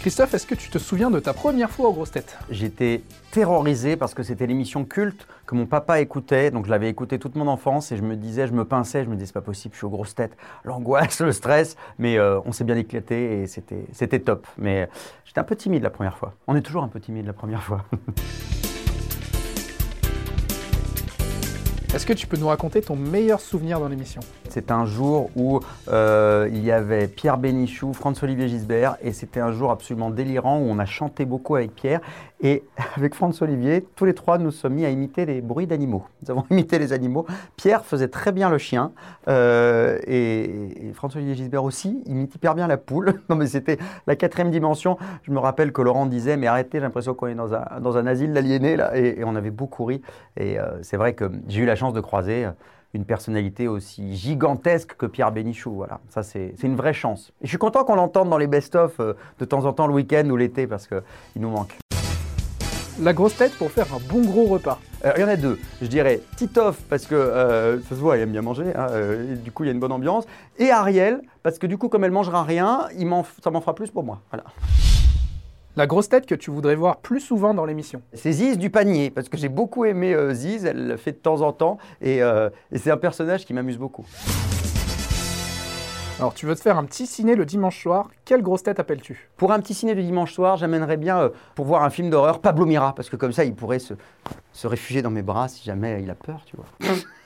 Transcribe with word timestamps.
Christophe, 0.00 0.32
est-ce 0.34 0.46
que 0.46 0.54
tu 0.54 0.70
te 0.70 0.78
souviens 0.78 1.10
de 1.10 1.18
ta 1.18 1.32
première 1.32 1.70
fois 1.70 1.88
aux 1.88 1.92
grosses 1.92 2.12
têtes? 2.12 2.38
J'étais 2.50 3.02
terrorisé 3.32 3.96
parce 3.96 4.14
que 4.14 4.22
c'était 4.22 4.46
l'émission 4.46 4.84
culte 4.84 5.26
que 5.44 5.56
mon 5.56 5.66
papa 5.66 6.00
écoutait. 6.00 6.52
Donc 6.52 6.66
je 6.66 6.70
l'avais 6.70 6.88
écouté 6.88 7.18
toute 7.18 7.34
mon 7.34 7.48
enfance 7.48 7.90
et 7.90 7.96
je 7.96 8.02
me 8.02 8.14
disais, 8.14 8.46
je 8.46 8.52
me 8.52 8.64
pinçais, 8.64 9.02
je 9.02 9.08
me 9.08 9.16
disais, 9.16 9.26
c'est 9.26 9.32
pas 9.32 9.40
possible, 9.40 9.74
je 9.74 9.78
suis 9.78 9.86
aux 9.86 9.90
grosses 9.90 10.14
têtes. 10.14 10.36
L'angoisse, 10.62 11.20
le 11.22 11.32
stress. 11.32 11.76
Mais 11.98 12.16
euh, 12.16 12.38
on 12.44 12.52
s'est 12.52 12.64
bien 12.64 12.76
éclaté 12.76 13.42
et 13.42 13.46
c'était, 13.48 14.20
top. 14.20 14.46
Mais 14.56 14.88
j'étais 15.24 15.40
un 15.40 15.44
peu 15.44 15.56
timide 15.56 15.82
la 15.82 15.90
première 15.90 16.16
fois. 16.16 16.34
On 16.46 16.54
est 16.54 16.62
toujours 16.62 16.84
un 16.84 16.88
peu 16.88 17.00
timide 17.00 17.26
la 17.26 17.32
première 17.32 17.64
fois. 17.64 17.84
Est-ce 21.94 22.04
que 22.04 22.12
tu 22.12 22.26
peux 22.26 22.36
nous 22.36 22.48
raconter 22.48 22.82
ton 22.82 22.96
meilleur 22.96 23.40
souvenir 23.40 23.80
dans 23.80 23.88
l'émission? 23.88 24.20
C'est 24.50 24.70
un 24.70 24.84
jour 24.84 25.30
où 25.36 25.60
euh, 25.88 26.46
il 26.52 26.62
y 26.62 26.70
avait 26.70 27.08
Pierre 27.08 27.38
Bénichou, 27.38 27.94
François-Olivier 27.94 28.46
Gisbert, 28.46 28.98
et 29.00 29.12
c'était 29.12 29.40
un 29.40 29.52
jour 29.52 29.70
absolument 29.70 30.10
délirant 30.10 30.58
où 30.58 30.64
on 30.64 30.78
a 30.78 30.84
chanté 30.84 31.24
beaucoup 31.24 31.56
avec 31.56 31.74
Pierre. 31.74 32.00
Et 32.40 32.62
avec 32.96 33.14
François-Olivier, 33.14 33.86
tous 33.96 34.04
les 34.04 34.14
trois 34.14 34.36
nous 34.36 34.50
sommes 34.50 34.74
mis 34.74 34.84
à 34.84 34.90
imiter 34.90 35.24
les 35.24 35.40
bruits 35.40 35.66
d'animaux. 35.66 36.04
Nous 36.22 36.30
avons 36.30 36.44
imité 36.50 36.78
les 36.78 36.92
animaux. 36.92 37.26
Pierre 37.56 37.84
faisait 37.86 38.08
très 38.08 38.32
bien 38.32 38.50
le 38.50 38.58
chien, 38.58 38.92
euh, 39.28 39.98
et, 40.06 40.92
François-Olivier 40.92 41.36
Gisbert 41.36 41.64
aussi 41.64 42.02
imite 42.06 42.34
hyper 42.34 42.54
bien 42.54 42.66
la 42.66 42.76
poule. 42.76 43.14
Non 43.28 43.36
mais 43.36 43.46
c'était 43.46 43.78
la 44.06 44.16
quatrième 44.16 44.50
dimension. 44.50 44.96
Je 45.22 45.32
me 45.32 45.38
rappelle 45.38 45.72
que 45.72 45.82
Laurent 45.82 46.06
disait, 46.06 46.36
mais 46.36 46.46
arrêtez, 46.46 46.78
j'ai 46.78 46.80
l'impression 46.80 47.14
qu'on 47.14 47.26
est 47.26 47.34
dans 47.34 47.52
un, 47.52 47.80
dans 47.80 47.98
un 47.98 48.06
asile 48.06 48.32
d'aliénés, 48.32 48.76
là, 48.76 48.96
et, 48.96 49.22
on 49.24 49.36
avait 49.36 49.50
beaucoup 49.50 49.84
ri. 49.84 50.00
Et 50.36 50.58
euh, 50.58 50.82
c'est 50.82 50.96
vrai 50.96 51.12
que 51.12 51.30
j'ai 51.46 51.60
eu 51.60 51.66
la 51.66 51.74
chance 51.78 51.94
de 51.94 52.00
croiser 52.00 52.44
euh, 52.44 52.50
une 52.94 53.04
personnalité 53.04 53.68
aussi 53.68 54.14
gigantesque 54.14 54.94
que 54.96 55.06
Pierre 55.06 55.32
Bénichou. 55.32 55.72
Voilà, 55.72 56.00
ça 56.08 56.22
c'est 56.22 56.54
une 56.62 56.76
vraie 56.76 56.92
chance. 56.92 57.32
Et 57.40 57.46
je 57.46 57.48
suis 57.48 57.58
content 57.58 57.84
qu'on 57.84 57.94
l'entende 57.94 58.28
dans 58.28 58.38
les 58.38 58.46
best-of 58.46 59.00
euh, 59.00 59.14
de 59.38 59.44
temps 59.44 59.64
en 59.64 59.72
temps 59.72 59.86
le 59.86 59.94
week-end 59.94 60.28
ou 60.28 60.36
l'été 60.36 60.66
parce 60.66 60.86
qu'il 60.86 61.02
nous 61.36 61.50
manque. 61.50 61.76
La 63.00 63.12
grosse 63.12 63.36
tête 63.36 63.56
pour 63.56 63.70
faire 63.70 63.86
un 63.94 64.00
bon 64.12 64.22
gros 64.22 64.46
repas. 64.46 64.80
Euh, 65.04 65.12
il 65.16 65.20
y 65.20 65.24
en 65.24 65.28
a 65.28 65.36
deux. 65.36 65.58
Je 65.80 65.86
dirais 65.86 66.20
Titoff 66.36 66.82
parce 66.90 67.06
que 67.06 67.80
ça 67.88 67.94
se 67.94 68.00
voit, 68.00 68.16
elle 68.16 68.22
aime 68.22 68.32
bien 68.32 68.42
manger. 68.42 68.74
Hein, 68.74 68.88
du 69.36 69.52
coup, 69.52 69.62
il 69.62 69.68
y 69.68 69.70
a 69.70 69.72
une 69.72 69.78
bonne 69.78 69.92
ambiance. 69.92 70.26
Et 70.58 70.70
Ariel 70.70 71.22
parce 71.44 71.58
que 71.58 71.68
du 71.68 71.78
coup, 71.78 71.88
comme 71.88 72.02
elle 72.02 72.10
mangera 72.10 72.42
rien, 72.42 72.88
il 72.98 73.08
ça 73.42 73.50
m'en 73.50 73.60
fera 73.60 73.74
plus 73.76 73.90
pour 73.90 74.02
moi. 74.02 74.20
Voilà. 74.30 74.44
La 75.78 75.86
grosse 75.86 76.08
tête 76.08 76.26
que 76.26 76.34
tu 76.34 76.50
voudrais 76.50 76.74
voir 76.74 76.96
plus 76.96 77.20
souvent 77.20 77.54
dans 77.54 77.64
l'émission 77.64 78.02
C'est 78.12 78.32
Ziz 78.32 78.58
du 78.58 78.68
panier, 78.68 79.10
parce 79.10 79.28
que 79.28 79.36
j'ai 79.36 79.48
beaucoup 79.48 79.84
aimé 79.84 80.12
euh, 80.12 80.34
Ziz, 80.34 80.64
elle 80.64 80.88
le 80.88 80.96
fait 80.96 81.12
de 81.12 81.18
temps 81.18 81.40
en 81.42 81.52
temps, 81.52 81.78
euh, 82.04 82.50
et, 82.72 82.78
c'est 82.78 82.90
un 82.90 82.96
personnage 82.96 83.46
qui 83.46 83.54
m'amuse 83.54 83.78
beaucoup. 83.78 84.04
Alors, 86.18 86.34
tu 86.34 86.46
veux 86.46 86.56
te 86.56 86.60
faire 86.60 86.78
un 86.78 86.84
petit 86.84 87.06
ciné 87.06 87.36
le 87.36 87.46
dimanche 87.46 87.80
soir. 87.80 88.10
Quelle 88.24 88.42
grosse 88.42 88.64
tête 88.64 88.80
appelles-tu? 88.80 89.30
Pour 89.36 89.52
un 89.52 89.60
petit 89.60 89.72
ciné 89.72 89.94
le 89.94 90.02
dimanche 90.02 90.32
soir, 90.32 90.56
j'amènerais 90.56 90.96
bien, 90.96 91.20
euh, 91.20 91.28
pour 91.54 91.66
voir 91.66 91.84
un 91.84 91.90
film 91.90 92.10
d'horreur, 92.10 92.40
Pablo 92.40 92.66
Mira, 92.66 92.92
parce 92.92 93.08
que 93.08 93.14
comme 93.14 93.30
ça, 93.30 93.44
il 93.44 93.54
pourrait 93.54 93.78
se, 93.78 93.94
se 94.52 94.66
réfugier 94.66 95.00
dans 95.00 95.12
mes 95.12 95.22
bras 95.22 95.46
si 95.46 95.62
jamais 95.62 96.02
il 96.02 96.10
a 96.10 96.16
peur, 96.16 96.40
tu 96.44 96.56
vois. 96.56 96.66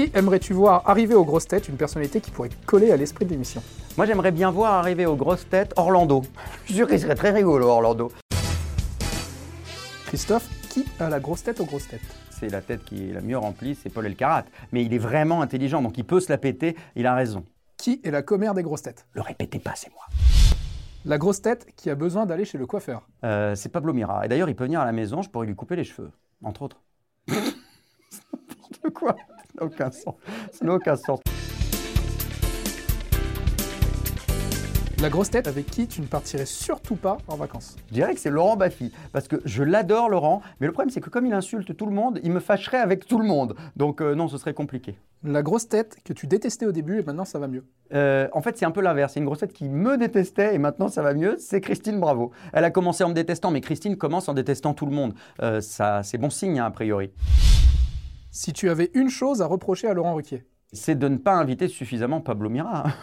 Qui 0.00 0.10
aimerais-tu 0.14 0.54
voir 0.54 0.88
arriver 0.88 1.14
aux 1.14 1.26
grosses 1.26 1.46
têtes, 1.46 1.68
une 1.68 1.76
personnalité 1.76 2.22
qui 2.22 2.30
pourrait 2.30 2.48
coller 2.64 2.90
à 2.90 2.96
l'esprit 2.96 3.26
de 3.26 3.32
l'émission? 3.32 3.62
Moi, 3.98 4.06
j'aimerais 4.06 4.32
bien 4.32 4.50
voir 4.50 4.72
arriver 4.72 5.04
aux 5.04 5.14
grosses 5.14 5.46
têtes 5.46 5.74
Orlando. 5.76 6.22
Je 6.62 6.68
suis 6.68 6.74
sûr 6.76 6.88
qu'il 6.88 6.98
serait 6.98 7.14
très 7.14 7.32
rigolo, 7.32 7.66
Orlando. 7.66 8.10
Christophe, 10.06 10.48
qui 10.70 10.86
a 10.98 11.10
la 11.10 11.20
grosse 11.20 11.42
tête 11.42 11.60
aux 11.60 11.66
grosses 11.66 11.88
têtes? 11.88 12.00
C'est 12.30 12.48
la 12.48 12.62
tête 12.62 12.82
qui 12.82 13.10
est 13.10 13.12
la 13.12 13.20
mieux 13.20 13.36
remplie, 13.36 13.74
c'est 13.74 13.90
Paul 13.90 14.06
Elkarat. 14.06 14.44
Mais 14.72 14.82
il 14.86 14.94
est 14.94 14.98
vraiment 14.98 15.42
intelligent, 15.42 15.82
donc 15.82 15.98
il 15.98 16.04
peut 16.04 16.20
se 16.20 16.32
la 16.32 16.38
péter, 16.38 16.78
il 16.96 17.06
a 17.06 17.14
raison. 17.14 17.44
Qui 17.76 18.00
est 18.02 18.10
la 18.10 18.22
commère 18.22 18.54
des 18.54 18.62
grosses 18.62 18.80
têtes? 18.80 19.06
Le 19.12 19.20
répétez 19.20 19.58
pas, 19.58 19.74
c'est 19.74 19.92
moi. 19.92 20.04
La 21.04 21.18
grosse 21.18 21.42
tête 21.42 21.66
qui 21.76 21.90
a 21.90 21.94
besoin 21.94 22.24
d'aller 22.24 22.46
chez 22.46 22.56
le 22.56 22.64
coiffeur 22.64 23.06
euh, 23.24 23.54
C'est 23.54 23.68
Pablo 23.68 23.92
Mira. 23.92 24.24
Et 24.24 24.28
d'ailleurs, 24.28 24.48
il 24.48 24.56
peut 24.56 24.64
venir 24.64 24.80
à 24.80 24.86
la 24.86 24.92
maison, 24.92 25.20
je 25.20 25.28
pourrais 25.28 25.46
lui 25.46 25.56
couper 25.56 25.76
les 25.76 25.84
cheveux, 25.84 26.10
entre 26.42 26.62
autres. 26.62 26.80
N'importe 27.28 28.94
quoi? 28.94 29.14
N'a 29.60 29.66
aucun 29.66 29.90
sens. 29.90 30.14
Ça 30.52 30.64
n'a 30.64 30.74
aucun 30.74 30.96
sens. 30.96 31.20
La 35.00 35.08
grosse 35.08 35.30
tête 35.30 35.48
avec 35.48 35.64
qui 35.64 35.86
tu 35.86 36.02
ne 36.02 36.06
partirais 36.06 36.44
surtout 36.44 36.94
pas 36.94 37.16
en 37.26 37.36
vacances 37.36 37.76
Je 37.88 37.94
dirais 37.94 38.12
que 38.12 38.20
c'est 38.20 38.28
Laurent 38.28 38.56
Baffy, 38.56 38.92
parce 39.14 39.28
que 39.28 39.36
je 39.46 39.62
l'adore 39.62 40.10
Laurent, 40.10 40.42
mais 40.60 40.66
le 40.66 40.74
problème 40.74 40.90
c'est 40.90 41.00
que 41.00 41.08
comme 41.08 41.24
il 41.24 41.32
insulte 41.32 41.74
tout 41.74 41.86
le 41.86 41.92
monde, 41.92 42.20
il 42.22 42.30
me 42.30 42.40
fâcherait 42.40 42.80
avec 42.80 43.06
tout 43.06 43.18
le 43.18 43.24
monde. 43.24 43.56
Donc 43.76 44.02
euh, 44.02 44.14
non, 44.14 44.28
ce 44.28 44.36
serait 44.36 44.52
compliqué. 44.52 44.98
La 45.24 45.40
grosse 45.42 45.68
tête 45.68 45.96
que 46.04 46.12
tu 46.12 46.26
détestais 46.26 46.66
au 46.66 46.72
début 46.72 46.98
et 46.98 47.02
maintenant 47.02 47.24
ça 47.24 47.38
va 47.38 47.48
mieux 47.48 47.64
euh, 47.94 48.28
En 48.34 48.42
fait, 48.42 48.58
c'est 48.58 48.66
un 48.66 48.70
peu 48.70 48.82
l'inverse. 48.82 49.14
C'est 49.14 49.20
une 49.20 49.26
grosse 49.26 49.38
tête 49.38 49.54
qui 49.54 49.70
me 49.70 49.96
détestait 49.96 50.54
et 50.54 50.58
maintenant 50.58 50.88
ça 50.88 51.00
va 51.00 51.14
mieux. 51.14 51.36
C'est 51.38 51.62
Christine 51.62 51.98
Bravo. 51.98 52.30
Elle 52.52 52.64
a 52.64 52.70
commencé 52.70 53.02
en 53.02 53.08
me 53.08 53.14
détestant, 53.14 53.50
mais 53.50 53.62
Christine 53.62 53.96
commence 53.96 54.28
en 54.28 54.34
détestant 54.34 54.74
tout 54.74 54.86
le 54.86 54.92
monde. 54.92 55.14
Euh, 55.42 55.62
ça, 55.62 56.02
c'est 56.02 56.18
bon 56.18 56.28
signe, 56.28 56.58
hein, 56.58 56.66
a 56.66 56.70
priori. 56.70 57.10
Si 58.32 58.52
tu 58.52 58.70
avais 58.70 58.90
une 58.94 59.08
chose 59.08 59.42
à 59.42 59.46
reprocher 59.46 59.88
à 59.88 59.94
Laurent 59.94 60.14
Ruquier 60.14 60.44
C'est 60.72 60.96
de 60.96 61.08
ne 61.08 61.16
pas 61.16 61.34
inviter 61.34 61.66
suffisamment 61.66 62.20
Pablo 62.20 62.48
Mira. 62.48 62.84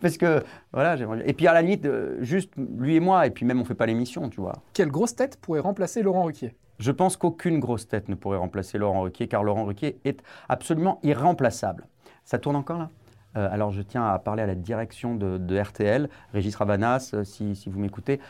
Parce 0.00 0.16
que, 0.16 0.42
voilà, 0.72 0.96
j'aimerais. 0.96 1.22
Et 1.28 1.34
puis 1.34 1.46
à 1.46 1.52
la 1.52 1.60
limite, 1.60 1.84
euh, 1.84 2.16
juste 2.22 2.52
lui 2.56 2.96
et 2.96 3.00
moi, 3.00 3.26
et 3.26 3.30
puis 3.30 3.44
même 3.44 3.60
on 3.60 3.64
fait 3.64 3.74
pas 3.74 3.84
l'émission, 3.84 4.30
tu 4.30 4.40
vois. 4.40 4.54
Quelle 4.72 4.90
grosse 4.90 5.14
tête 5.14 5.36
pourrait 5.36 5.60
remplacer 5.60 6.02
Laurent 6.02 6.24
Ruquier? 6.24 6.56
Je 6.78 6.90
pense 6.92 7.18
qu'aucune 7.18 7.60
grosse 7.60 7.88
tête 7.88 8.08
ne 8.08 8.14
pourrait 8.14 8.38
remplacer 8.38 8.78
Laurent 8.78 9.02
Ruquier, 9.02 9.28
car 9.28 9.44
Laurent 9.44 9.64
Ruquier 9.64 10.00
est 10.04 10.22
absolument 10.48 10.98
irremplaçable. 11.02 11.88
Ça 12.24 12.38
tourne 12.38 12.56
encore 12.56 12.78
là? 12.78 12.90
Euh, 13.36 13.48
alors 13.50 13.70
je 13.70 13.82
tiens 13.82 14.06
à 14.06 14.18
parler 14.18 14.42
à 14.42 14.46
la 14.46 14.54
direction 14.54 15.14
de, 15.14 15.58
RTL, 15.58 16.08
Régis 16.32 16.54
Ravanas, 16.54 17.10
euh, 17.14 17.24
si, 17.24 17.54
vous 17.66 17.78
m'écoutez. 17.78 18.20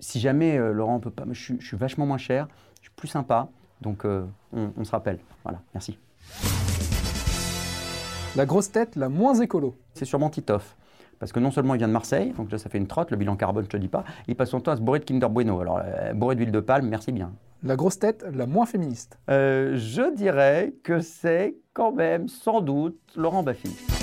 Si 0.00 0.20
jamais 0.20 0.58
Laurent 0.58 0.96
ne 0.96 1.00
peut 1.00 1.10
pas, 1.10 1.24
je, 1.30 1.54
je 1.58 1.66
suis 1.66 1.76
vachement 1.76 2.06
moins 2.06 2.18
cher, 2.18 2.48
plus 2.98 3.08
sympa. 3.08 3.48
Donc 3.80 4.04
euh, 4.04 4.26
on, 4.52 4.84
se 4.84 4.90
rappelle. 4.90 5.18
Voilà, 5.44 5.60
merci. 5.72 5.98
La 8.36 8.44
grosse 8.44 8.70
tête 8.70 8.96
la 8.96 9.08
moins 9.08 9.34
écolo 9.34 9.76
C'est 9.94 10.04
sûrement 10.04 10.28
Titoff. 10.28 10.76
Parce 11.18 11.32
que 11.32 11.40
non 11.40 11.50
seulement 11.50 11.74
il 11.74 11.78
vient 11.78 11.88
de 11.88 11.92
Marseille, 11.92 12.32
donc 12.36 12.52
là 12.52 12.58
ça 12.58 12.68
fait 12.68 12.78
une 12.78 12.86
trotte, 12.86 13.10
le 13.10 13.16
bilan 13.16 13.34
carbone 13.34 13.64
je 13.64 13.70
te 13.70 13.76
dis 13.76 13.88
pas, 13.88 14.04
il 14.28 14.36
passe 14.36 14.50
son 14.50 14.60
temps 14.60 14.70
à 14.70 14.76
se 14.76 14.82
bourrer 14.82 15.00
de 15.00 15.04
Kinder 15.04 15.28
Bueno. 15.28 15.58
Alors 15.60 15.80
euh, 15.82 16.12
bourré 16.12 16.36
d'huile 16.36 16.52
de 16.52 16.60
palme, 16.60 16.88
merci 16.88 17.10
bien. 17.10 17.32
La 17.64 17.74
grosse 17.74 17.98
tête 17.98 18.24
la 18.32 18.46
moins 18.46 18.66
féministe 18.66 19.18
euh, 19.28 19.76
Je 19.76 20.14
dirais 20.14 20.74
que 20.84 21.00
c'est 21.00 21.56
quand 21.72 21.90
même 21.92 22.28
sans 22.28 22.60
doute 22.60 23.00
Laurent 23.16 23.42
Baffy. 23.42 23.97